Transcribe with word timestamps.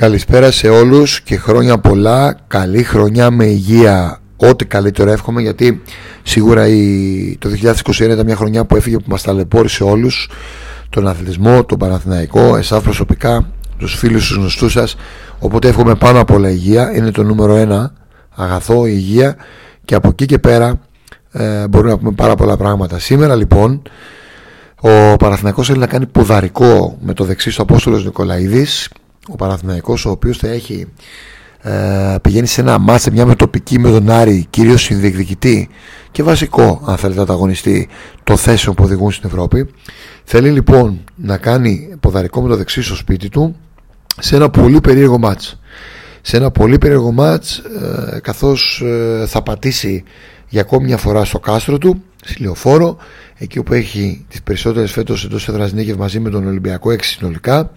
Καλησπέρα 0.00 0.50
σε 0.50 0.68
όλους 0.68 1.20
και 1.20 1.36
χρόνια 1.36 1.78
πολλά, 1.78 2.36
καλή 2.46 2.82
χρονιά 2.82 3.30
με 3.30 3.44
υγεία, 3.44 4.20
ό,τι 4.36 4.64
καλύτερο 4.64 5.10
εύχομαι 5.10 5.40
γιατί 5.40 5.82
σίγουρα 6.22 6.66
η... 6.66 7.36
το 7.38 7.48
2021 7.84 8.00
ήταν 8.00 8.24
μια 8.24 8.36
χρονιά 8.36 8.64
που 8.64 8.76
έφυγε 8.76 8.96
που 8.96 9.04
μας 9.06 9.22
ταλαιπώρησε 9.22 9.84
όλους. 9.84 10.30
Τον 10.90 11.08
αθλητισμό, 11.08 11.64
τον 11.64 11.78
Παναθηναϊκό, 11.78 12.56
εσάς 12.56 12.82
προσωπικά, 12.82 13.50
τους 13.78 13.94
φίλους 13.94 14.26
τους 14.26 14.36
γνωστούς 14.36 14.72
σας. 14.72 14.96
Οπότε 15.38 15.68
εύχομαι 15.68 15.94
πάνω 15.94 16.20
απ' 16.20 16.30
όλα 16.30 16.50
υγεία, 16.50 16.96
είναι 16.96 17.10
το 17.10 17.22
νούμερο 17.22 17.56
ένα. 17.56 17.92
Αγαθό, 18.34 18.86
υγεία. 18.86 19.36
Και 19.84 19.94
από 19.94 20.08
εκεί 20.08 20.26
και 20.26 20.38
πέρα 20.38 20.80
ε, 21.32 21.68
μπορούμε 21.68 21.90
να 21.90 21.98
πούμε 21.98 22.12
πάρα 22.12 22.34
πολλά 22.34 22.56
πράγματα. 22.56 22.98
Σήμερα 22.98 23.34
λοιπόν 23.34 23.82
ο 24.80 25.16
Παναθηναϊκός 25.16 25.66
θέλει 25.66 25.78
να 25.78 25.86
κάνει 25.86 26.06
ποδαρικό 26.06 26.98
με 27.00 27.12
το 27.12 27.24
δεξί 27.24 27.50
στο 27.50 27.62
Απόστολος 27.62 28.04
Νικολαίδης 28.04 28.88
ο 29.32 29.36
Παναθηναϊκός 29.36 30.04
ο 30.06 30.10
οποίος 30.10 30.38
θα 30.38 30.48
έχει 30.48 30.86
ε, 31.62 32.16
πηγαίνει 32.22 32.46
σε 32.46 32.60
ένα 32.60 32.78
μάτς 32.78 33.02
σε 33.02 33.10
μια 33.10 33.26
μετοπική 33.26 33.78
με 33.78 33.90
τον 33.90 34.10
Άρη 34.10 34.46
κυρίως 34.50 34.82
συνδιεκδικητή 34.82 35.68
και 36.10 36.22
βασικό 36.22 36.82
αν 36.86 36.96
θέλετε 36.96 37.20
ανταγωνιστή 37.20 37.88
το 38.24 38.36
θέσεων 38.36 38.74
που 38.74 38.84
οδηγούν 38.84 39.10
στην 39.10 39.28
Ευρώπη. 39.28 39.70
Θέλει 40.24 40.50
λοιπόν 40.50 41.04
να 41.14 41.36
κάνει 41.36 41.96
ποδαρικό 42.00 42.42
με 42.42 42.48
το 42.48 42.56
δεξί 42.56 42.82
στο 42.82 42.94
σπίτι 42.94 43.28
του 43.28 43.56
σε 44.18 44.36
ένα 44.36 44.50
πολύ 44.50 44.80
περίεργο 44.80 45.18
μάτς. 45.18 45.60
Σε 46.22 46.36
ένα 46.36 46.50
πολύ 46.50 46.78
περίεργο 46.78 47.12
μάτς 47.12 47.58
ε, 47.58 48.20
καθώς 48.22 48.82
ε, 48.84 49.26
θα 49.26 49.42
πατήσει 49.42 50.04
για 50.48 50.60
ακόμη 50.60 50.84
μια 50.84 50.96
φορά 50.96 51.24
στο 51.24 51.38
κάστρο 51.38 51.78
του 51.78 52.02
στη 52.24 52.42
Λεωφόρο 52.42 52.96
εκεί 53.38 53.58
όπου 53.58 53.74
έχει 53.74 54.24
τις 54.28 54.42
περισσότερες 54.42 54.92
φέτος 54.92 55.24
εντός 55.24 55.48
έδρας 55.48 55.72
νίκες 55.72 55.96
μαζί 55.96 56.20
με 56.20 56.30
τον 56.30 56.46
Ολυμπιακό 56.46 56.90
6 56.90 57.02
συνολικά 57.02 57.72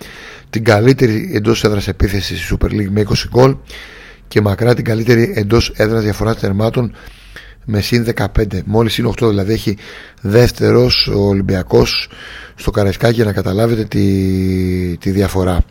την 0.50 0.64
καλύτερη 0.64 1.32
εντός 1.34 1.64
έδρας 1.64 1.88
επίθεση 1.88 2.38
στη 2.38 2.58
Super 2.60 2.72
League 2.72 2.90
με 2.90 3.04
20 3.10 3.14
γκολ 3.30 3.56
και 4.28 4.42
μακρά 4.42 4.74
την 4.74 4.84
καλύτερη 4.84 5.34
εντός 5.36 5.72
έδρας 5.76 6.04
διαφοράς 6.04 6.40
τερμάτων 6.40 6.96
με 7.66 7.82
συν 7.82 8.06
15 8.16 8.28
μόλις 8.66 8.98
είναι 8.98 9.12
8 9.22 9.28
δηλαδή 9.28 9.54
έχει 9.54 9.78
δεύτερος 10.22 11.08
ο 11.08 11.20
Ολυμπιακός 11.20 12.10
στο 12.56 12.72
Καραϊσκάκι 12.72 13.14
για 13.14 13.26
να 13.26 13.34
καταλάβετε 13.34 13.84
τη, 13.84 14.98
τη 14.98 15.12
διαφορά. 15.12 15.64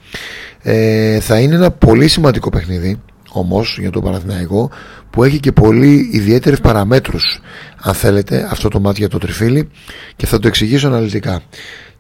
Ε, 0.63 1.21
θα 1.21 1.39
είναι 1.39 1.55
ένα 1.55 1.71
πολύ 1.71 2.09
σημαντικό 2.09 2.51
παιχνίδι 2.51 3.01
όμως 3.33 3.79
για 3.81 3.91
τον 3.91 4.03
Παναθηναϊκό 4.03 4.71
που 5.11 5.25
έχει 5.25 5.41
και 5.41 5.53
πολύ 5.53 6.09
ιδιαίτερες 6.13 6.61
παραμέτρους 6.61 7.41
αν 7.83 7.95
θέλετε 7.95 8.49
αυτό 8.51 8.69
το 8.69 8.81
μάτι 8.81 8.99
για 8.99 9.09
το 9.09 9.19
τριφύλι. 9.19 9.69
Και 10.17 10.27
θα 10.27 10.39
το 10.39 10.49
εξηγήσω 10.49 10.87
αναλυτικά 10.87 11.41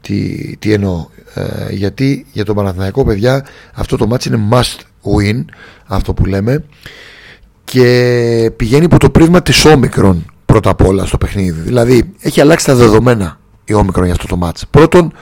τι, 0.00 0.56
τι 0.56 0.72
εννοώ. 0.72 1.06
Ε, 1.34 1.72
γιατί 1.72 2.26
για 2.32 2.44
τον 2.44 2.54
Παναθηναϊκό 2.54 3.04
παιδιά 3.04 3.46
αυτό 3.74 3.96
το 3.96 4.06
μάτι 4.06 4.28
είναι 4.28 4.48
must 4.50 4.78
win 5.02 5.44
αυτό 5.86 6.14
που 6.14 6.24
λέμε. 6.24 6.64
Και 7.64 8.50
πηγαίνει 8.56 8.84
υπό 8.84 8.98
το 8.98 9.10
πρίσμα 9.10 9.42
της 9.42 9.64
όμικρον 9.64 10.24
πρώτα 10.44 10.70
απ' 10.70 10.86
όλα 10.86 11.06
στο 11.06 11.18
παιχνίδι. 11.18 11.60
Δηλαδή 11.60 12.12
έχει 12.20 12.40
αλλάξει 12.40 12.66
τα 12.66 12.74
δεδομένα 12.74 13.40
η 13.64 13.74
όμικρον 13.74 14.04
για 14.04 14.14
αυτό 14.14 14.26
το 14.26 14.36
μάτς 14.36 14.66
πρώτον 14.70 15.12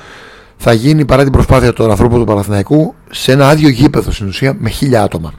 θα 0.56 0.72
γίνει 0.72 1.05
παρά 1.05 1.22
την 1.22 1.33
προσπάθεια 1.33 1.72
των 1.72 1.91
ανθρώπων 1.91 2.19
του 2.19 2.24
Παναθηναϊκού 2.24 2.95
σε 3.11 3.33
ένα 3.33 3.48
άδειο 3.48 3.69
γήπεδο 3.69 4.11
στην 4.11 4.27
ουσία 4.27 4.56
με 4.58 4.69
χίλια 4.69 5.02
άτομα 5.02 5.33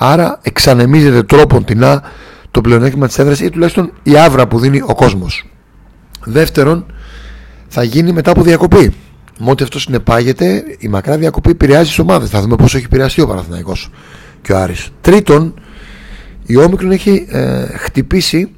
Άρα 0.00 0.38
εξανεμίζεται 0.42 1.22
τρόπον 1.22 1.64
τεινά 1.64 2.02
το 2.50 2.60
πλεονέκτημα 2.60 3.06
της 3.06 3.18
έδρας 3.18 3.40
ή 3.40 3.50
τουλάχιστον 3.50 3.92
η 4.02 4.18
άβρα 4.18 4.46
που 4.46 4.58
δίνει 4.58 4.82
ο 4.86 4.94
κόσμος. 4.94 5.44
Δεύτερον, 6.24 6.86
θα 7.68 7.82
γίνει 7.82 8.12
μετά 8.12 8.30
από 8.30 8.42
διακοπή. 8.42 8.94
Με 9.38 9.50
ό,τι 9.50 9.62
αυτό 9.62 9.78
συνεπάγεται, 9.78 10.64
η 10.78 10.88
μακρά 10.88 11.16
διακοπή 11.16 11.50
επηρεάζει 11.50 11.88
τις 11.88 11.98
ομάδες. 11.98 12.30
Θα 12.30 12.40
δούμε 12.40 12.56
πώς 12.56 12.74
έχει 12.74 12.84
επηρεαστεί 12.84 13.20
ο 13.20 13.26
Παναθηναϊκός 13.26 13.90
και 14.42 14.52
ο 14.52 14.58
Άρης. 14.58 14.88
Τρίτον, 15.00 15.54
η 16.46 16.56
Όμικρον 16.56 16.90
έχει 16.90 17.26
ε, 17.30 17.64
χτυπήσει 17.76 18.50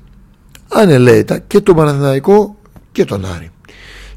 ανελαίητα 0.69 1.39
και 1.39 1.61
τον 1.61 1.77
Παναθηναϊκό 1.77 2.57
και 2.93 3.05
τον 3.05 3.25
Άρη. 3.35 3.51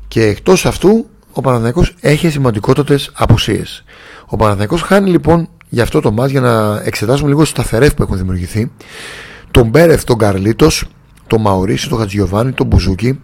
Και 0.07 0.23
εκτός 0.23 0.65
αυτού, 0.65 1.09
ο 1.31 1.41
Παναθηναϊκός 1.41 1.95
έχει 1.99 2.29
σημαντικότατες 2.29 3.11
απουσίες. 3.13 3.83
Ο 4.25 4.35
Παναθηναϊκός 4.35 4.81
χάνει 4.81 5.09
λοιπόν 5.09 5.49
για 5.73 5.83
αυτό 5.83 5.99
το 5.99 6.11
μάτς 6.11 6.31
για 6.31 6.41
να 6.41 6.81
εξετάσουμε 6.83 7.29
λίγο 7.29 7.45
σταθερές 7.45 7.93
που 7.93 8.03
έχουν 8.03 8.17
δημιουργηθεί. 8.17 8.71
Τον 9.51 9.67
Μπέρεφ, 9.67 10.03
τον 10.03 10.17
Καρλίτος 10.17 10.85
τον 11.27 11.41
Μαουρίσιο, 11.41 11.89
τον 11.89 11.99
Χατζιωβάνη, 11.99 12.51
τον 12.51 12.67
Μπουζούκι 12.67 13.19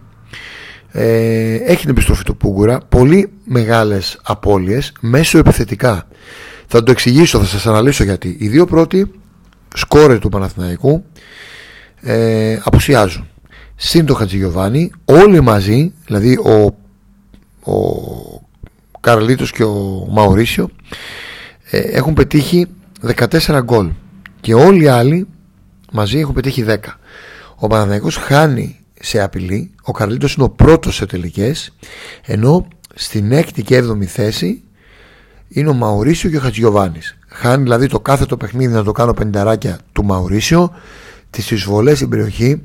ε, 0.92 1.54
έχει 1.54 1.80
την 1.80 1.90
επιστροφή 1.90 2.24
του 2.24 2.36
Πούγκουρα. 2.36 2.80
Πολύ 2.88 3.32
μεγάλες 3.44 4.18
απώλειες 4.22 4.92
μέσω 5.00 5.38
επιθετικά. 5.38 6.06
Θα 6.66 6.82
το 6.82 6.90
εξηγήσω, 6.90 7.38
θα 7.38 7.44
σας 7.44 7.66
αναλύσω 7.66 8.04
γιατί. 8.04 8.36
Οι 8.38 8.48
δύο 8.48 8.66
πρώτοι 8.66 9.10
σκόρε 9.74 10.18
του 10.18 10.28
Παναθηναϊκού 10.28 11.04
ε, 12.00 12.58
απουσιάζουν. 12.62 13.28
Συν 13.76 14.06
το 14.06 14.14
Χατζηγιοβάνι 14.14 14.90
όλοι 15.04 15.40
μαζί 15.40 15.92
δηλαδή 16.06 16.36
ο, 16.36 16.64
ο 17.72 18.98
Καρλίτος 19.00 19.52
και 19.52 19.64
ο 19.64 20.06
Μαουρίσιο 20.10 20.70
ε, 21.70 21.78
έχουν 21.78 22.14
πετύχει 22.14 22.66
14 23.16 23.60
γκολ 23.62 23.90
και 24.40 24.54
όλοι 24.54 24.82
οι 24.82 24.88
άλλοι 24.88 25.26
μαζί 25.92 26.18
έχουν 26.18 26.34
πετύχει 26.34 26.64
10 26.68 26.76
ο 27.56 27.66
Παναθηναϊκός 27.66 28.16
χάνει 28.16 28.78
σε 29.00 29.22
απειλή 29.22 29.70
ο 29.82 29.92
Καρλίτος 29.92 30.34
είναι 30.34 30.44
ο 30.44 30.50
πρώτος 30.50 30.94
σε 30.94 31.06
τελικές 31.06 31.74
ενώ 32.24 32.68
στην 32.94 33.32
έκτη 33.32 33.62
και 33.62 33.76
έβδομη 33.76 34.06
θέση 34.06 34.62
είναι 35.48 35.68
ο 35.68 35.72
Μαουρίσιο 35.72 36.30
και 36.30 36.36
ο 36.36 36.40
Χατζιωβάνης 36.40 37.18
χάνει 37.28 37.62
δηλαδή 37.62 37.86
το 37.86 38.00
κάθε 38.00 38.26
το 38.26 38.36
παιχνίδι 38.36 38.72
να 38.72 38.84
το 38.84 38.92
κάνω 38.92 39.12
πενταράκια 39.14 39.78
του 39.92 40.04
Μαουρίσιο 40.04 40.70
τις 41.30 41.50
εισβολές 41.50 41.96
στην 41.96 42.08
περιοχή 42.08 42.62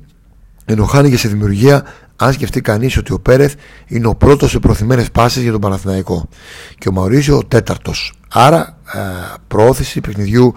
ενώ 0.65 0.85
χάνει 0.85 1.09
και 1.09 1.17
σε 1.17 1.27
δημιουργία 1.27 1.85
αν 2.15 2.33
σκεφτεί 2.33 2.61
κανείς 2.61 2.97
ότι 2.97 3.13
ο 3.13 3.19
Πέρεθ 3.19 3.53
είναι 3.87 4.07
ο 4.07 4.15
πρώτος 4.15 4.49
σε 4.49 4.59
προθυμένες 4.59 5.11
πάσει 5.11 5.41
για 5.41 5.51
τον 5.51 5.61
Παναθηναϊκό 5.61 6.29
και 6.77 6.89
ο 6.89 6.91
Μαουρίσιο 6.91 7.37
ο 7.37 7.45
τέταρτος. 7.45 8.13
Άρα 8.29 8.77
ε, 8.93 8.99
προώθηση 9.47 10.01
παιχνιδιού 10.01 10.53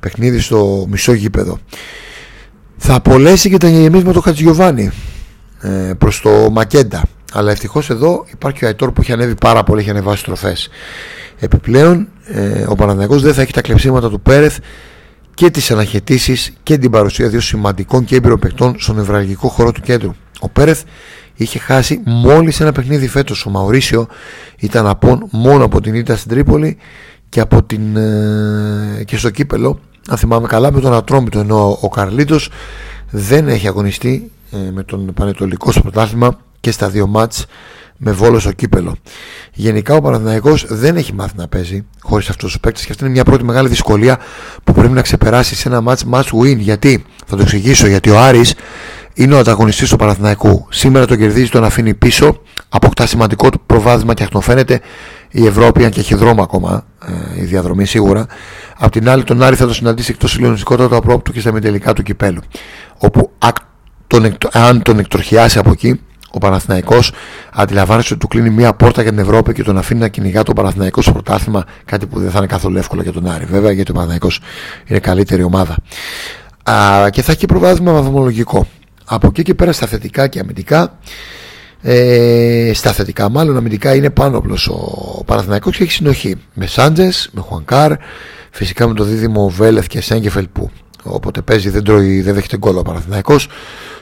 παιχνίδι 0.00 0.38
στο 0.38 0.86
μισό 0.88 1.12
γήπεδο. 1.12 1.58
Θα 2.76 2.94
απολέσει 2.94 3.50
και 3.50 3.56
τα 3.56 3.68
γεμίσματα 3.68 4.12
του 4.12 4.20
Χατζιωβάνι 4.20 4.90
ε, 5.60 5.92
προς 5.98 6.20
το 6.20 6.50
Μακέντα. 6.50 7.02
Αλλά 7.32 7.50
ευτυχώς 7.50 7.90
εδώ 7.90 8.24
υπάρχει 8.32 8.64
ο 8.64 8.66
Αϊτόρ 8.66 8.92
που 8.92 9.00
έχει 9.00 9.12
ανέβει 9.12 9.34
πάρα 9.34 9.62
πολύ, 9.62 9.80
έχει 9.80 9.90
ανεβάσει 9.90 10.24
τροφές. 10.24 10.68
Επιπλέον, 11.38 12.08
ε, 12.26 12.64
ο 12.68 12.74
Παναθηναϊκός 12.74 13.22
δεν 13.22 13.34
θα 13.34 13.42
έχει 13.42 13.52
τα 13.52 13.60
κλεψίματα 13.60 14.10
του 14.10 14.20
Πέρεθ 14.20 14.58
και 15.34 15.50
τις 15.50 15.70
αναχαιτήσεις 15.70 16.52
και 16.62 16.78
την 16.78 16.90
παρουσία 16.90 17.28
δύο 17.28 17.40
σημαντικών 17.40 18.04
και 18.04 18.16
έμπειρων 18.16 18.38
παιχτών 18.38 18.76
στον 18.78 18.96
νευραλγικό 18.96 19.48
χώρο 19.48 19.72
του 19.72 19.80
κέντρου. 19.80 20.14
Ο 20.42 20.48
Πέρεθ 20.48 20.82
είχε 21.34 21.58
χάσει 21.58 22.00
μόλις 22.04 22.60
ένα 22.60 22.72
παιχνίδι 22.72 23.08
φέτος. 23.08 23.46
Ο 23.46 23.50
Μαουρίσιο 23.50 24.06
ήταν 24.58 24.86
απόν 24.86 25.28
μόνο 25.30 25.64
από 25.64 25.80
την 25.80 25.94
ήττα 25.94 26.16
στην 26.16 26.30
Τρίπολη 26.30 26.76
και, 27.28 27.40
από 27.40 27.62
την, 27.62 27.96
ε, 27.96 29.02
και 29.04 29.16
στο 29.16 29.30
κύπελο. 29.30 29.80
Αν 30.08 30.16
θυμάμαι 30.16 30.46
καλά 30.46 30.72
με 30.72 30.80
τον 30.80 30.94
Ατρόμητο 30.94 31.38
ενώ 31.38 31.78
ο 31.80 31.88
Καρλίτος 31.88 32.50
δεν 33.10 33.48
έχει 33.48 33.68
αγωνιστεί 33.68 34.30
ε, 34.50 34.70
με 34.72 34.82
τον 34.82 35.12
Πανετολικό 35.14 35.70
στο 35.70 35.80
πρωτάθλημα 35.80 36.38
και 36.60 36.70
στα 36.70 36.88
δύο 36.88 37.06
μάτς 37.06 37.46
με 38.04 38.12
βόλο 38.12 38.38
στο 38.38 38.52
κύπελο. 38.52 38.96
Γενικά 39.52 39.94
ο 39.94 40.00
Παναθηναϊκός 40.00 40.66
δεν 40.68 40.96
έχει 40.96 41.12
μάθει 41.14 41.36
να 41.36 41.48
παίζει 41.48 41.86
χωρίς 42.02 42.28
αυτούς 42.28 42.50
τους 42.50 42.60
παίκτες 42.60 42.84
και 42.84 42.90
αυτή 42.90 43.04
είναι 43.04 43.12
μια 43.12 43.24
πρώτη 43.24 43.44
μεγάλη 43.44 43.68
δυσκολία 43.68 44.18
που 44.64 44.72
πρέπει 44.72 44.92
να 44.92 45.02
ξεπεράσει 45.02 45.54
σε 45.54 45.68
ένα 45.68 45.82
match 45.86 46.10
match 46.12 46.40
win. 46.40 46.56
Γιατί, 46.56 47.04
θα 47.26 47.36
το 47.36 47.42
εξηγήσω, 47.42 47.86
γιατί 47.86 48.10
ο 48.10 48.18
Άρης 48.18 48.54
είναι 49.14 49.34
ο 49.34 49.38
ανταγωνιστής 49.38 49.88
του 49.88 49.96
Παναθηναϊκού. 49.96 50.66
Σήμερα 50.70 51.06
το 51.06 51.16
κερδίζει, 51.16 51.48
τον 51.48 51.64
αφήνει 51.64 51.94
πίσω, 51.94 52.40
αποκτά 52.68 53.06
σημαντικό 53.06 53.50
του 53.50 53.60
προβάδισμα 53.66 54.14
και 54.14 54.28
φαίνεται 54.40 54.80
η 55.30 55.46
Ευρώπη, 55.46 55.84
αν 55.84 55.90
και 55.90 56.00
έχει 56.00 56.14
δρόμο 56.14 56.42
ακόμα 56.42 56.84
ε, 57.36 57.40
η 57.42 57.44
διαδρομή 57.44 57.86
σίγουρα. 57.86 58.26
Απ' 58.78 58.92
την 58.92 59.08
άλλη, 59.08 59.24
τον 59.24 59.42
Άρη 59.42 59.56
θα 59.56 59.66
το 59.66 59.74
συναντήσει 59.74 60.10
εκτός 60.10 60.30
συλλογιστικότατο 60.30 60.96
απρόπτου 60.96 61.32
και 61.32 61.40
στα 61.40 61.52
μετελικά 61.52 61.92
του 61.92 62.02
κυπέλου. 62.02 62.40
Όπου 62.98 63.30
αν 64.52 64.82
τον 64.82 64.98
εκτροχιάσει 64.98 65.58
από 65.58 65.70
εκεί, 65.70 66.00
ο 66.30 66.38
Παναθηναϊκός 66.38 67.12
αντιλαμβάνεται 67.52 68.08
ότι 68.10 68.18
του 68.18 68.28
κλείνει 68.28 68.50
μία 68.50 68.74
πόρτα 68.74 69.02
για 69.02 69.10
την 69.10 69.20
Ευρώπη 69.20 69.52
και 69.52 69.62
τον 69.62 69.78
αφήνει 69.78 70.00
να 70.00 70.08
κυνηγά 70.08 70.42
τον 70.42 70.54
Παναθηναϊκό 70.54 71.02
στο 71.02 71.12
πρωτάθλημα, 71.12 71.64
κάτι 71.84 72.06
που 72.06 72.20
δεν 72.20 72.30
θα 72.30 72.38
είναι 72.38 72.46
καθόλου 72.46 72.76
εύκολο 72.76 73.02
για 73.02 73.12
τον 73.12 73.26
Άρη. 73.26 73.44
Βέβαια, 73.44 73.72
γιατί 73.72 73.90
ο 73.90 73.94
Παναθηναϊκός 73.94 74.40
είναι 74.86 74.98
καλύτερη 74.98 75.42
ομάδα. 75.42 75.76
Α, 76.62 77.08
και 77.10 77.22
θα 77.22 77.32
έχει 77.32 77.46
προβάδισμα 77.46 77.92
βαθμολογικό. 77.92 78.66
Από 79.04 79.26
εκεί 79.26 79.42
και 79.42 79.54
πέρα 79.54 79.72
στα 79.72 79.86
θετικά 79.86 80.26
και 80.26 80.38
αμυντικά, 80.38 80.98
ε, 81.82 82.70
στα 82.74 82.92
θετικά 82.92 83.28
μάλλον 83.28 83.56
αμυντικά 83.56 83.94
είναι 83.94 84.10
πάνω 84.10 84.38
απλώς 84.38 84.68
ο 84.68 85.24
Παναθηναϊκός 85.24 85.76
και 85.76 85.82
έχει 85.82 85.92
συνοχή 85.92 86.36
με 86.54 86.66
Σάντζες, 86.66 87.30
με 87.32 87.40
Χουανκάρ, 87.40 87.92
φυσικά 88.50 88.88
με 88.88 88.94
το 88.94 89.04
δίδυμο 89.04 89.48
Βέλεθ 89.48 89.86
και 89.86 90.00
Σέγκεφελ 90.00 90.48
που 90.52 90.70
όποτε 91.02 91.40
παίζει 91.40 91.70
δεν, 91.70 91.84
τρώει, 91.84 92.20
δεν 92.20 92.34
δέχεται 92.34 92.56
γκολ 92.56 92.76
ο 92.76 92.82
Παναθηναϊκός. 92.82 93.48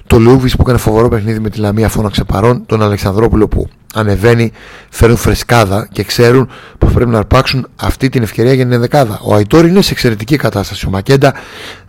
Το 0.06 0.18
Λούβις 0.18 0.56
που 0.56 0.62
έκανε 0.62 0.78
φοβερό 0.78 1.08
παιχνίδι 1.08 1.38
με 1.38 1.50
τη 1.50 1.58
Λαμία 1.58 1.88
φώναξε 1.88 2.24
παρόν 2.24 2.66
τον 2.66 2.82
Αλεξανδρόπουλο 2.82 3.48
που 3.48 3.68
ανεβαίνει 3.94 4.52
φέρουν 4.90 5.16
φρεσκάδα 5.16 5.88
και 5.92 6.02
ξέρουν 6.02 6.48
πως 6.78 6.92
πρέπει 6.92 7.10
να 7.10 7.18
αρπάξουν 7.18 7.68
αυτή 7.76 8.08
την 8.08 8.22
ευκαιρία 8.22 8.52
για 8.52 8.66
την 8.66 8.80
δεκάδα 8.80 9.20
ο 9.22 9.34
Αϊτόρ 9.34 9.66
είναι 9.66 9.82
σε 9.82 9.92
εξαιρετική 9.92 10.36
κατάσταση. 10.36 10.86
Ο 10.86 10.90
Μακέντα 10.90 11.34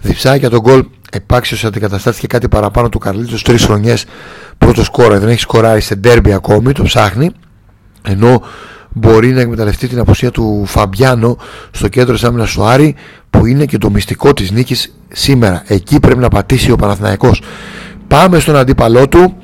διψάει 0.01 0.37
για 0.37 0.49
τον 0.49 0.59
γκολ 0.59 0.85
επάξιος 1.11 1.65
αντικαταστάθηκε 1.65 2.27
κάτι 2.27 2.47
παραπάνω 2.47 2.89
του 2.89 2.99
Καρλίτος 2.99 3.43
τρεις 3.43 3.63
χρονιές. 3.63 4.05
Πρώτος 4.57 4.85
σκόρα 4.85 5.19
δεν 5.19 5.29
έχει 5.29 5.39
σκοράρει 5.39 5.81
σε 5.81 5.95
ντέρμπι 5.95 6.33
ακόμη 6.33 6.71
το 6.71 6.83
ψάχνει 6.83 7.31
ενώ 8.07 8.41
μπορεί 8.93 9.31
να 9.31 9.41
εκμεταλλευτεί 9.41 9.87
την 9.87 9.99
απουσία 9.99 10.31
του 10.31 10.63
Φαμπιάνο 10.65 11.37
στο 11.71 11.87
κέντρο 11.87 12.13
της 12.13 12.23
άμυνας 12.23 12.51
του 12.51 12.63
Άρη 12.63 12.95
που 13.29 13.45
είναι 13.45 13.65
και 13.65 13.77
το 13.77 13.89
μυστικό 13.89 14.33
της 14.33 14.51
νίκης 14.51 14.93
σήμερα 15.11 15.63
εκεί 15.67 15.99
πρέπει 15.99 16.19
να 16.19 16.27
πατήσει 16.27 16.71
ο 16.71 16.75
Παναθηναϊκός. 16.75 17.41
Πάμε 18.07 18.39
στον 18.39 18.55
αντίπαλό 18.55 19.07
του. 19.07 19.35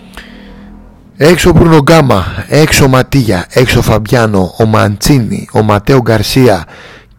Έξω 1.17 1.51
Μπρούνο 1.51 1.77
Γκάμα 1.77 2.25
έξω 2.47 2.87
Ματίγια, 2.87 3.45
έξω 3.49 3.81
Φαμπιάνο 3.81 4.53
ο 4.57 4.65
Μαντσίνη, 4.65 5.47
ο 5.51 5.61
Ματέο 5.61 6.01
Γκαρσία 6.01 6.65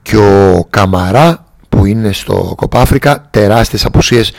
και 0.03 0.17
ο 0.17 0.67
Καμαρά 0.71 1.45
που 1.69 1.85
είναι 1.85 2.13
στο 2.13 2.53
Κοπάφρικα. 2.57 3.27
Τεράστιες 3.31 3.85
απουσίες 3.85 4.33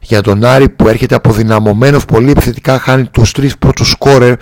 για 0.00 0.20
τον 0.20 0.44
Άρη 0.44 0.68
που 0.68 0.88
έρχεται 0.88 1.14
αποδυναμωμένος 1.14 2.04
πολύ 2.04 2.30
επιθετικά 2.30 2.78
χάνει 2.78 3.04
τους 3.04 3.32
τρεις 3.32 3.58
πρώτους 3.58 3.90
σκόρερ. 3.90 4.34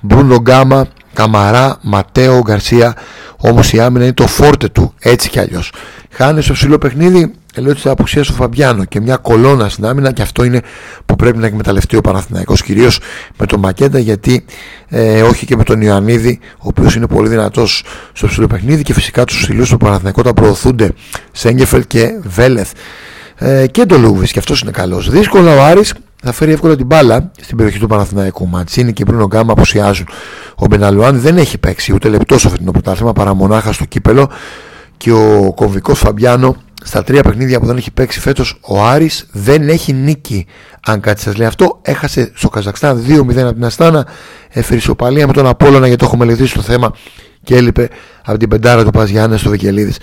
Μπρούνο 0.00 0.36
Γκάμα 0.40 0.86
Καμαρά, 1.12 1.78
Ματέο, 1.82 2.40
Γκαρσία. 2.40 2.94
Όμως 3.36 3.72
η 3.72 3.80
άμυνα 3.80 4.04
είναι 4.04 4.14
το 4.14 4.26
φόρτε 4.26 4.68
του, 4.68 4.94
έτσι 5.00 5.28
κι 5.28 5.38
αλλιώς. 5.38 5.72
Χάνει 6.10 6.42
στο 6.42 6.52
ψηλό 6.52 6.78
παιχνίδι, 6.78 7.34
λέω 7.60 7.74
τη 7.74 7.80
απουσία 7.84 8.22
του 8.22 8.32
Φαμπιάνο 8.32 8.84
και 8.84 9.00
μια 9.00 9.16
κολόνα 9.16 9.68
στην 9.68 9.86
άμυνα 9.86 10.12
και 10.12 10.22
αυτό 10.22 10.44
είναι 10.44 10.60
που 11.06 11.16
πρέπει 11.16 11.38
να 11.38 11.46
εκμεταλλευτεί 11.46 11.96
ο 11.96 12.00
Παναθηναϊκός 12.00 12.62
κυρίως 12.62 13.00
με 13.36 13.46
τον 13.46 13.60
Μακέντα 13.60 13.98
γιατί 13.98 14.44
ε, 14.88 15.22
όχι 15.22 15.46
και 15.46 15.56
με 15.56 15.64
τον 15.64 15.80
Ιωαννίδη 15.80 16.40
ο 16.58 16.66
οποίος 16.68 16.94
είναι 16.94 17.06
πολύ 17.06 17.28
δυνατός 17.28 17.84
στο 18.12 18.26
ψηλό 18.26 18.46
παιχνίδι 18.46 18.82
και 18.82 18.92
φυσικά 18.92 19.24
τους 19.24 19.40
ψηλού 19.40 19.64
του 19.64 19.76
Παναθηναϊκό 19.76 20.22
τα 20.22 20.32
προωθούνται 20.32 20.92
Σέγγεφελ 21.32 21.86
και 21.86 22.20
Βέλεθ 22.22 22.72
ε, 23.36 23.66
και 23.66 23.86
το 23.86 23.98
Λούβι 23.98 24.26
και 24.26 24.38
αυτός 24.38 24.60
είναι 24.60 24.70
καλός. 24.70 25.10
Δύσκολα 25.10 25.56
ο 25.56 25.62
Άρης 25.62 25.94
θα 26.22 26.32
φέρει 26.32 26.52
εύκολα 26.52 26.76
την 26.76 26.86
μπάλα 26.86 27.30
στην 27.40 27.56
περιοχή 27.56 27.78
του 27.78 27.86
Παναθηναϊκού. 27.86 28.48
Ματσίνη 28.48 28.92
και 28.92 29.04
Μπρούνο 29.04 29.26
Γκάμα 29.26 29.52
αποσιάζουν. 29.52 30.08
Ο 30.54 30.66
Μπεναλουάν 30.66 31.20
δεν 31.20 31.36
έχει 31.36 31.58
παίξει 31.58 31.92
ούτε 31.92 32.08
λεπτό 32.08 32.38
σε 32.38 32.46
αυτό 32.46 32.64
το 32.64 32.70
πρωτάθλημα 32.70 33.12
παρά 33.12 33.34
μονάχα 33.34 33.72
στο 33.72 33.84
κύπελο 33.84 34.30
και 34.96 35.12
ο 35.12 35.52
κομβικός 35.54 35.98
Φαμπιάνο 35.98 36.56
στα 36.86 37.02
τρία 37.02 37.22
παιχνίδια 37.22 37.60
που 37.60 37.66
δεν 37.66 37.76
έχει 37.76 37.90
παίξει 37.90 38.20
φέτος 38.20 38.58
ο 38.60 38.84
Άρης 38.84 39.26
δεν 39.32 39.68
έχει 39.68 39.92
νίκη. 39.92 40.46
Αν 40.86 41.00
κάτι 41.00 41.20
σας 41.20 41.36
λέει 41.36 41.46
αυτό, 41.46 41.78
έχασε 41.82 42.30
στο 42.34 42.48
Καζακστάν 42.48 43.04
2-0 43.08 43.36
από 43.36 43.52
την 43.52 43.64
Αστάνα, 43.64 44.06
έφερε 44.48 44.78
ισοπαλία 44.78 45.26
με 45.26 45.32
τον 45.32 45.46
Απόλωνα 45.46 45.86
γιατί 45.86 45.96
το 45.96 46.04
έχω 46.04 46.16
μελετήσει 46.16 46.54
το 46.54 46.62
θέμα 46.62 46.94
και 47.42 47.56
έλειπε 47.56 47.88
από 48.24 48.38
την 48.38 48.48
πεντάρα 48.48 48.84
του 48.84 48.90
Πας 48.90 49.08
Γιάννης 49.08 49.40
στο 49.40 49.50
Βικελίδης. 49.50 49.98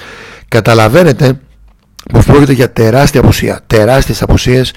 Καταλαβαίνετε 0.47 1.39
πω 2.13 2.21
πρόκειται 2.25 2.53
για 2.53 2.71
τεράστια 2.71 3.19
απουσία, 3.19 3.61
τεράστιες 3.67 4.21
απουσίες 4.21 4.73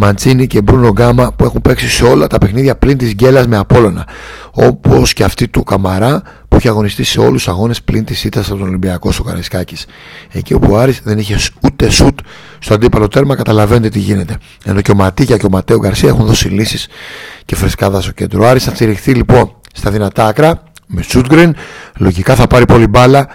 Μαντσίνη 0.00 0.46
και 0.46 0.60
Μπρούνο 0.60 0.90
Γκάμα 0.90 1.32
που 1.36 1.44
έχουν 1.44 1.60
παίξει 1.60 1.88
σε 1.88 2.04
όλα 2.04 2.26
τα 2.26 2.38
παιχνίδια 2.38 2.76
πλην 2.76 2.98
της 2.98 3.12
γκέλα 3.12 3.48
με 3.48 3.56
Απόλωνα. 3.56 4.06
Όπως 4.50 5.12
και 5.12 5.24
αυτή 5.24 5.48
του 5.48 5.62
Καμαρά 5.62 6.22
που 6.48 6.56
έχει 6.56 6.68
αγωνιστεί 6.68 7.04
σε 7.04 7.20
όλους 7.20 7.32
τους 7.32 7.48
αγώνες 7.48 7.82
πλην 7.82 8.04
της 8.04 8.24
ήττας 8.24 8.50
από 8.50 8.58
τον 8.58 8.68
Ολυμπιακό 8.68 9.12
ο 9.20 9.22
Καραϊσκάκη. 9.22 9.76
Εκεί 10.32 10.54
όπου 10.54 10.72
ο 10.72 10.78
Άρης 10.78 11.00
δεν 11.04 11.18
είχε 11.18 11.38
ούτε 11.62 11.90
σουτ 11.90 12.18
στο 12.58 12.74
αντίπαλο 12.74 13.08
τέρμα, 13.08 13.36
καταλαβαίνετε 13.36 13.88
τι 13.88 13.98
γίνεται. 13.98 14.36
Ενώ 14.64 14.80
και 14.80 14.90
ο 14.90 14.94
Ματίκια 14.94 15.36
και 15.36 15.46
ο 15.46 15.50
Ματέο 15.50 15.78
Γκαρσία 15.78 16.08
έχουν 16.08 16.26
δώσει 16.26 16.48
λύσεις 16.48 16.88
και 17.44 17.56
φρεσκάδα 17.56 18.00
στο 18.00 18.12
κέντρο. 18.12 18.44
Ο 18.44 18.48
Άρης 18.48 18.64
θα 18.64 18.72
τσιριχθεί 18.72 19.14
λοιπόν 19.14 19.56
στα 19.72 19.90
δυνατά 19.90 20.26
άκρα 20.26 20.62
με 20.86 21.02
Σούτγκριν. 21.02 21.54
Λογικά 21.96 22.34
θα 22.34 22.46
πάρει 22.46 22.64
πολύ 22.64 22.86
μπάλα. 22.86 23.28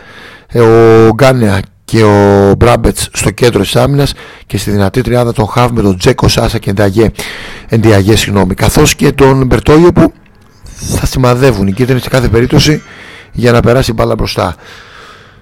Ε, 0.47 0.59
ο 0.59 1.09
Γκάνεα 1.13 1.61
και 1.93 2.03
ο 2.03 2.53
Μπράμπετς 2.57 3.09
στο 3.13 3.31
κέντρο 3.31 3.61
της 3.61 3.75
άμυνας 3.75 4.13
και 4.47 4.57
στη 4.57 4.71
δυνατή 4.71 5.01
τριάδα 5.01 5.33
τον 5.33 5.47
Χαβ 5.47 5.71
με 5.71 5.81
τον 5.81 5.97
Τζέκο 5.97 6.27
Σάσα 6.27 6.57
και 6.57 6.69
Εντιαγέ, 6.69 7.11
Εντιαγέ 7.67 8.15
συγγνώμη, 8.15 8.53
καθώς 8.53 8.95
και 8.95 9.11
τον 9.11 9.45
Μπερτόγιο 9.45 9.91
που 9.91 10.13
θα 10.99 11.05
σημαδεύουν 11.05 11.67
οι 11.67 11.71
κίτρινοι 11.71 11.99
σε 11.99 12.09
κάθε 12.09 12.27
περίπτωση 12.27 12.81
για 13.31 13.51
να 13.51 13.59
περάσει 13.59 13.93
μπάλα 13.93 14.15
μπροστά. 14.15 14.55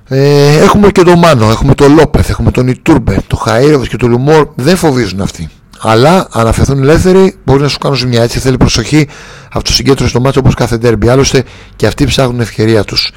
Ε, 0.07 0.57
έχουμε 0.57 0.89
και 0.91 1.01
τον 1.01 1.19
Μάνο, 1.19 1.49
έχουμε 1.49 1.75
τον 1.75 1.93
Λόπεθ, 1.95 2.29
έχουμε 2.29 2.51
τον 2.51 2.67
Ιτούρμπε, 2.67 3.21
τον 3.27 3.39
Χαΐροβες 3.45 3.87
και 3.87 3.97
τον 3.97 4.09
Λουμόρ. 4.09 4.47
Δεν 4.55 4.75
φοβίζουν 4.75 5.21
αυτοί. 5.21 5.49
Αλλά 5.79 6.27
αν 6.31 6.47
αφαιθούν 6.47 6.81
ελεύθεροι 6.81 7.35
μπορεί 7.45 7.61
να 7.61 7.67
σου 7.67 7.77
κάνουν 7.77 7.97
ζημιά. 7.97 8.23
Έτσι 8.23 8.39
θέλει 8.39 8.57
προσοχή 8.57 9.07
αυτός 9.45 9.63
το 9.63 9.73
συγκέντρωση 9.73 10.09
στο 10.09 10.19
μάτσο 10.19 10.39
όπως 10.39 10.53
κάθε 10.53 10.77
τέρμπι. 10.77 11.09
Άλλωστε 11.09 11.43
και 11.75 11.87
αυτοί 11.87 12.05
ψάχνουν 12.05 12.39
ευκαιρία 12.39 12.83
τους. 12.83 13.11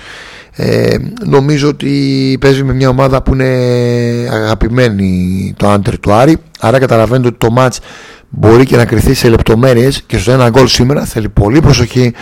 Ε, 0.56 0.96
νομίζω 1.24 1.68
ότι 1.68 2.36
παίζει 2.40 2.62
με 2.64 2.72
μια 2.72 2.88
ομάδα 2.88 3.22
που 3.22 3.34
είναι 3.34 3.44
αγαπημένη 4.32 5.54
το 5.56 5.68
άντερ 5.68 5.98
του 5.98 6.12
Άρη. 6.12 6.36
Άρα 6.60 6.78
καταλαβαίνετε 6.78 7.28
ότι 7.28 7.36
το 7.38 7.50
μάτς 7.50 7.80
μπορεί 8.28 8.64
και 8.64 8.76
να 8.76 8.84
κρυθεί 8.84 9.14
σε 9.14 9.28
λεπτομέρειες 9.28 10.02
και 10.06 10.18
στο 10.18 10.30
ένα 10.30 10.48
γκολ 10.48 10.66
σήμερα. 10.66 11.04
Θέλει 11.04 11.28
πολύ 11.28 11.60
προσοχή 11.60 12.12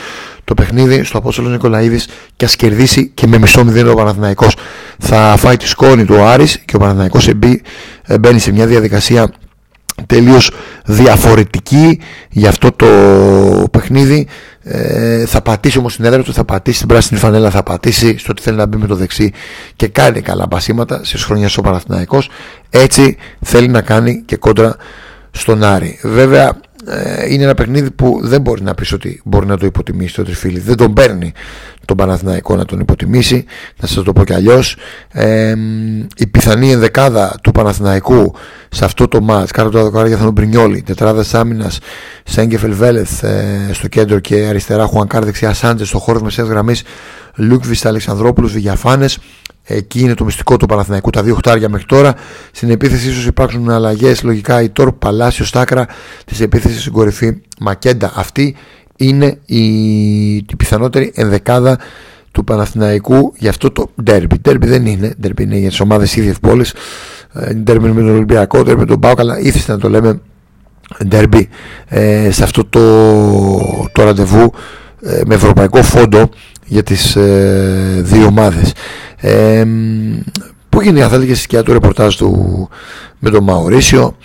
το 0.45 0.55
παιχνίδι 0.55 1.05
στο 1.05 1.19
Απόστολος 1.19 1.53
Νικολαίδης 1.53 2.09
και 2.37 2.45
ας 2.45 2.57
κερδίσει 2.57 3.11
και 3.15 3.27
με 3.27 3.39
μισό 3.39 3.65
μηδέν 3.65 3.89
ο 3.89 3.95
Παναθηναϊκός. 3.95 4.57
Θα 4.99 5.35
φάει 5.39 5.57
τη 5.57 5.69
σκόνη 5.69 6.05
του 6.05 6.23
Άρης 6.23 6.59
και 6.65 6.77
ο 6.77 6.79
Παναθηναϊκός 6.79 7.29
μπαίνει 8.21 8.39
σε 8.39 8.53
μια 8.53 8.67
διαδικασία 8.67 9.33
τελείως 10.07 10.51
διαφορετική 10.85 12.01
για 12.31 12.49
αυτό 12.49 12.73
το 12.73 12.87
παιχνίδι. 13.71 14.27
Ε, 14.65 15.27
θα 15.27 15.41
πατήσει 15.41 15.79
όμως 15.79 15.97
την 15.97 16.05
έδρα 16.05 16.23
του 16.23 16.33
θα 16.33 16.45
πατήσει 16.45 16.79
την 16.79 16.89
πράσινη 16.89 17.21
φανέλα 17.21 17.51
θα 17.51 17.63
πατήσει 17.63 18.19
στο 18.19 18.29
ότι 18.31 18.43
θέλει 18.43 18.57
να 18.57 18.67
μπει 18.67 18.77
με 18.77 18.87
το 18.87 18.95
δεξί 18.95 19.33
και 19.77 19.89
κάνει 19.89 20.21
καλά 20.21 20.49
πασίματα 20.49 21.01
στις 21.05 21.25
χρονιές 21.25 21.57
ο 21.57 21.61
Παναθηναϊκός. 21.61 22.29
Έτσι 22.71 23.17
θέλει 23.41 23.69
να 23.69 23.81
κάνει 23.81 24.23
και 24.27 24.37
κόντρα 24.37 24.77
στον 25.31 25.63
Άρη. 25.63 25.99
Βέβαια 26.03 26.61
ε, 26.87 27.33
είναι 27.33 27.43
ένα 27.43 27.55
παιχνίδι 27.55 27.91
που 27.91 28.21
δεν 28.23 28.41
μπορεί 28.41 28.63
να 28.63 28.75
πεις 28.75 28.93
ότι 28.93 29.21
μπορεί 29.25 29.47
να 29.47 29.59
το 29.59 29.67
υποτιμήσει 29.67 30.15
το 30.15 30.23
τριφύλι. 30.23 30.59
Δεν 30.59 30.77
τον 30.77 30.93
παίρνει 30.93 31.33
τον 31.85 31.97
Παναθηναϊκό 31.97 32.57
να 32.57 32.65
τον 32.65 32.81
υποτιμήσει. 32.81 33.45
Να 33.81 33.87
σας 33.87 34.05
το 34.05 34.13
πω 34.13 34.25
κι 34.25 34.33
αλλιώς. 34.33 34.77
Ε, 35.13 35.55
η 36.17 36.27
πιθανή 36.27 36.73
ενδεκάδα 36.73 37.39
του 37.43 37.53
Παναθηναϊκού 37.53 38.35
σε 38.69 38.85
αυτό 38.85 39.09
το 39.09 39.21
μάτς, 39.21 39.51
κάτω 39.51 39.69
από 39.69 39.77
το 39.77 39.83
δοκάρια 39.83 40.17
θα 40.17 40.31
Μπρινιόλη, 40.31 40.83
τετράδα 40.83 41.25
άμυνας, 41.33 41.79
Σέγκεφελ 42.25 42.75
Βέλεθ 42.75 43.23
ε, 43.23 43.71
στο 43.73 43.89
κέντρο 43.89 44.19
και 44.19 44.47
αριστερά 44.49 44.87
Χουανκάρ 44.87 45.25
δεξιά 45.25 45.55
Σάντζες 45.55 45.89
στο 45.89 45.99
χώρο 45.99 46.21
μεσαίας 46.21 46.49
γραμμής, 46.49 46.83
Λούκβι 47.37 47.77
Αλεξανδρόπουλου, 47.83 48.49
Βηγιαφάνες. 48.49 49.19
Εκεί 49.65 50.01
είναι 50.01 50.15
το 50.15 50.25
μυστικό 50.25 50.57
του 50.57 50.67
Παναθηναϊκού, 50.67 51.11
τα 51.11 51.23
δύο 51.23 51.35
χτάρια 51.35 51.69
μέχρι 51.69 51.87
τώρα. 51.87 52.15
Στην 52.53 52.71
επίθεση 52.71 53.09
ίσως 53.09 53.27
υπάρξουν 53.27 53.71
αλλαγές. 53.71 54.23
Λογικά 54.23 54.63
η 54.63 54.69
Τόρ 54.69 54.93
Παλάσιος 54.93 55.49
Στάκρα 55.49 55.87
της 56.25 56.41
επίθεσης 56.41 56.81
στην 56.81 56.93
κορυφή 56.93 57.41
Μακέντα. 57.61 58.13
Αυτή 58.15 58.57
είναι 58.97 59.39
η, 59.47 59.65
η 60.35 60.57
πιθανότερη 60.57 61.13
ενδεκάδα 61.15 61.79
του 62.31 62.45
Παναθηναϊκού 62.45 63.33
για 63.39 63.51
αυτό 63.51 63.71
το 63.71 63.91
ντέρμπι. 64.03 64.39
Ντέρμπι 64.41 64.67
δεν 64.67 64.87
είναι, 64.87 65.15
ντέρμπι 65.21 65.43
είναι 65.43 65.57
για 65.57 65.69
τις 65.69 65.81
ομάδες 65.81 66.17
ίδιες 66.17 66.39
πόλη. 66.39 66.65
Ντέρμπι 67.57 67.89
με 67.89 68.01
τον 68.01 68.15
Ολυμπιακό, 68.15 68.63
ντέρμπι 68.63 68.81
με 68.81 68.87
τον 68.87 69.01
Πάο, 69.01 69.13
αλλά 69.17 69.39
ήθεστε 69.39 69.73
να 69.73 69.79
το 69.79 69.89
λέμε 69.89 70.21
ντέρμπι 71.07 71.49
ε, 71.89 72.31
σε 72.31 72.43
αυτό 72.43 72.65
το, 72.65 72.81
το 73.93 74.05
ραντεβού 74.05 74.53
ε, 75.03 75.21
με 75.27 75.35
ευρωπαϊκό 75.35 75.83
φόντο 75.83 76.29
για 76.67 76.83
τις 76.83 77.17
ε, 77.17 78.01
δύο 78.03 78.27
ομάδες. 78.27 78.73
Ε, 79.17 79.65
που 80.69 80.83
γίνει 80.83 81.03
αν 81.03 81.09
θέλετε 81.09 81.27
και 81.27 81.35
σκιά 81.35 81.63
του 81.63 81.73
ρεπορτάζ 81.73 82.15
του 82.17 82.69
με 83.19 83.31
τον 83.31 83.45
Μαωρίσιο 83.45 84.17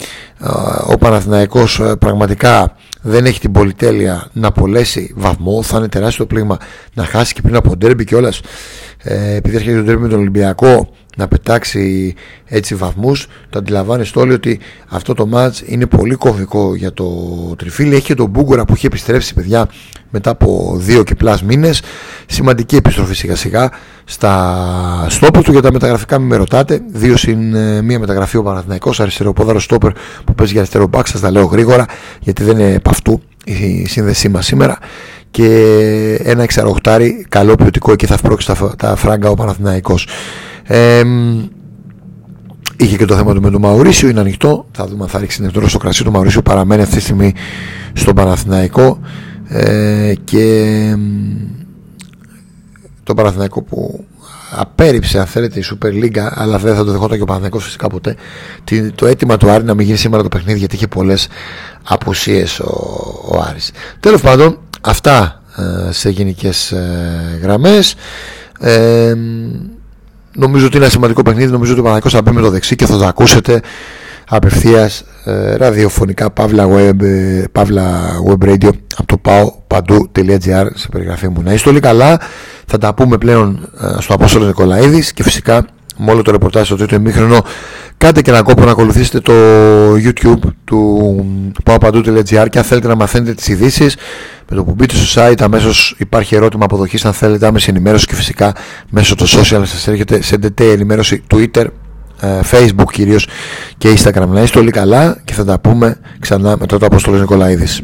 ο 0.87 0.97
Παναθηναϊκός 0.97 1.79
ε, 1.79 1.95
πραγματικά 1.99 2.75
δεν 3.01 3.25
έχει 3.25 3.39
την 3.39 3.51
πολυτέλεια 3.51 4.29
να 4.33 4.47
απολέσει 4.47 5.13
βαθμό. 5.15 5.61
Θα 5.63 5.77
είναι 5.77 5.87
τεράστιο 5.87 6.25
πλήγμα 6.25 6.57
να 6.93 7.03
χάσει 7.03 7.33
και 7.33 7.41
πριν 7.41 7.55
από 7.55 7.75
ντέρμπι 7.75 8.03
κιόλας. 8.03 8.41
ε, 9.03 9.35
επειδή 9.35 9.55
έρχεται 9.55 9.77
το 9.77 9.83
ντέρμπι 9.83 10.01
με 10.01 10.07
τον 10.09 10.19
Ολυμπιακό 10.19 10.89
να 11.17 11.27
πετάξει 11.27 12.13
έτσι 12.45 12.75
βαθμούς. 12.75 13.27
Το 13.49 13.59
αντιλαμβάνεστε 13.59 14.19
όλοι 14.19 14.33
ότι 14.33 14.59
αυτό 14.89 15.13
το 15.13 15.25
μάτς 15.25 15.63
είναι 15.65 15.85
πολύ 15.85 16.15
κομβικό 16.15 16.75
για 16.75 16.93
το 16.93 17.05
τριφύλι. 17.57 17.95
Έχει 17.95 18.05
και 18.05 18.15
τον 18.15 18.29
Μπούγκορα 18.29 18.65
που 18.65 18.73
έχει 18.73 18.85
επιστρέψει 18.85 19.33
παιδιά 19.33 19.69
μετά 20.09 20.29
από 20.29 20.75
δύο 20.77 21.03
και 21.03 21.15
plus 21.15 21.43
μήνες. 21.43 21.81
Σημαντική 22.25 22.75
επιστροφή 22.75 23.13
σιγά 23.13 23.35
σιγά 23.35 23.69
στα 24.05 25.05
στόπερ 25.09 25.43
του. 25.43 25.51
Για 25.51 25.61
τα 25.61 25.71
μεταγραφικά 25.71 26.19
μην 26.19 26.27
με 26.27 26.35
ρωτάτε. 26.35 26.81
Δύο 26.91 27.17
συν 27.17 27.55
ε, 27.55 27.81
μία 27.81 27.99
μεταγραφή 27.99 28.37
ο 28.37 28.43
Παναθηναϊκός 28.43 28.99
αριστεροπόδαρο 28.99 29.59
στόπερ 29.59 29.91
που 30.25 30.35
παίζει 30.35 30.51
για 30.51 30.61
αριστερό 30.61 30.87
μπακ. 30.87 31.07
Σας 31.07 31.21
τα 31.21 31.31
λέω 31.31 31.45
γρήγορα 31.45 31.85
γιατί 32.19 32.43
δεν 32.43 32.59
είναι 32.59 32.73
επ' 32.73 32.87
αυτού 32.87 33.21
η 33.45 33.87
σύνδεσή 33.87 34.29
μας 34.29 34.45
σήμερα. 34.45 34.77
Και 35.31 36.19
ένα 36.23 36.43
εξαροχτάρι 36.43 37.25
καλό 37.29 37.55
ποιοτικό 37.55 37.95
και 37.95 38.07
θα 38.07 38.17
σπρώξει 38.17 38.47
τα, 38.47 38.75
τα 38.77 38.95
φράγκα 38.95 39.29
ο 39.29 39.33
Παναθηναϊκός 39.33 40.07
είχε 42.77 42.97
και 42.97 43.05
το 43.05 43.15
θέμα 43.15 43.33
του 43.33 43.41
με 43.41 43.49
τον 43.49 43.61
Μαουρίσιο, 43.61 44.09
είναι 44.09 44.19
ανοιχτό. 44.19 44.65
Θα 44.71 44.87
δούμε 44.87 45.03
αν 45.03 45.09
θα 45.09 45.19
ρίξει 45.19 45.41
νερό 45.41 45.67
στο 45.67 45.77
κρασί 45.77 46.03
του 46.03 46.11
Μαουρίσιο. 46.11 46.41
Παραμένει 46.41 46.81
αυτή 46.81 46.95
τη 46.95 47.01
στιγμή 47.01 47.33
στον 47.93 48.15
Παναθηναϊκό. 48.15 48.99
Ε, 49.47 50.13
και 50.23 50.95
το 53.03 53.13
Παναθηναϊκό 53.13 53.61
που 53.61 54.05
απέρριψε 54.51 55.19
αν 55.19 55.25
θέλετε 55.25 55.59
η 55.59 55.63
Super 55.71 56.03
League 56.03 56.17
αλλά 56.29 56.57
δεν 56.57 56.75
θα 56.75 56.83
το 56.83 56.91
δεχόταν 56.91 57.17
και 57.17 57.23
ο 57.23 57.25
Παναθηναϊκός 57.25 57.63
φυσικά 57.63 57.87
ποτέ 57.87 58.15
το 58.95 59.05
αίτημα 59.05 59.37
του 59.37 59.49
Άρη 59.49 59.63
να 59.63 59.73
μην 59.73 59.85
γίνει 59.85 59.97
σήμερα 59.97 60.23
το 60.23 60.29
παιχνίδι 60.29 60.59
γιατί 60.59 60.75
είχε 60.75 60.87
πολλές 60.87 61.27
απουσίες 61.83 62.59
ο, 62.59 62.65
ο 63.31 63.41
Άρης 63.49 63.71
τέλος 63.99 64.21
πάντων 64.21 64.59
αυτά 64.81 65.41
ε, 65.57 65.91
σε 65.91 66.09
γενικές 66.09 66.71
ε, 66.71 67.39
γραμμές 67.41 67.95
ε, 68.59 69.13
νομίζω 70.37 70.65
ότι 70.65 70.75
είναι 70.75 70.85
ένα 70.85 70.93
σημαντικό 70.93 71.21
παιχνίδι 71.21 71.51
νομίζω 71.51 71.71
ότι 71.71 71.79
ο 71.79 71.83
Παναθηναϊκός 71.83 72.13
θα 72.13 72.21
μπει 72.21 72.37
με 72.37 72.41
το 72.41 72.49
δεξί 72.49 72.75
και 72.75 72.85
θα 72.85 72.97
το 72.97 73.05
ακούσετε 73.05 73.61
απευθείας 74.29 75.03
ε, 75.23 75.55
ραδιοφωνικά 75.55 76.29
παύλα 76.29 76.67
web, 76.67 77.01
ε, 77.01 77.43
παύλα 77.51 78.09
web 78.29 78.45
radio 78.49 78.69
από 78.97 79.05
το 79.05 79.17
πάω 79.17 79.53
παντού.gr 79.67 80.67
σε 80.73 80.87
περιγραφή 80.91 81.27
μου. 81.27 81.41
Να 81.41 81.53
είστε 81.53 81.69
όλοι 81.69 81.79
καλά. 81.79 82.19
Θα 82.65 82.77
τα 82.77 82.93
πούμε 82.93 83.17
πλέον 83.17 83.69
ε, 83.81 84.01
στο 84.01 84.13
Απόστολος 84.13 84.47
Νικολαίδης 84.47 85.13
και 85.13 85.23
φυσικά 85.23 85.65
με 85.97 86.11
όλο 86.11 86.21
το 86.21 86.31
ρεπορτάζ 86.31 86.65
στο 86.65 86.75
τρίτο 86.75 86.95
ημίχρονο 86.95 87.43
κάντε 87.97 88.21
και 88.21 88.29
ένα 88.29 88.41
κόπο 88.41 88.65
να 88.65 88.71
ακολουθήσετε 88.71 89.19
το 89.19 89.33
YouTube 89.93 90.49
του 90.63 91.25
παοπαντού.gr 91.63 92.47
και 92.49 92.57
αν 92.57 92.63
θέλετε 92.63 92.87
να 92.87 92.95
μαθαίνετε 92.95 93.33
τις 93.33 93.47
ειδήσεις 93.47 93.95
με 94.49 94.55
το 94.55 94.63
που 94.63 94.73
μπείτε 94.73 94.95
στο 94.95 95.21
site 95.21 95.41
αμέσως 95.41 95.95
υπάρχει 95.97 96.35
ερώτημα 96.35 96.65
αποδοχής 96.65 97.05
αν 97.05 97.13
θέλετε 97.13 97.47
άμεση 97.47 97.69
ενημέρωση 97.69 98.05
και 98.05 98.15
φυσικά 98.15 98.55
μέσω 98.89 99.15
των 99.15 99.27
social 99.27 99.61
σας 99.63 99.87
έρχεται 99.87 100.21
σε 100.21 100.35
detail 100.41 100.71
ενημέρωση 100.71 101.23
Twitter 101.33 101.65
ε, 102.21 102.39
Facebook 102.51 102.91
κυρίως 102.91 103.27
και 103.77 103.93
Instagram. 103.97 104.27
Να 104.27 104.41
είστε 104.41 104.59
όλοι 104.59 104.71
καλά 104.71 105.21
και 105.25 105.33
θα 105.33 105.45
τα 105.45 105.59
πούμε 105.59 105.97
ξανά 106.19 106.57
με 106.59 106.65
το 106.65 106.77
Απόστολος 106.81 107.19
Νικολαίδης. 107.19 107.81